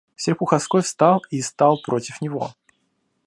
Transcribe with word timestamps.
Серпуховской 0.15 0.81
встал 0.81 1.21
и 1.29 1.43
стал 1.43 1.79
против 1.83 2.21
него. 2.23 2.53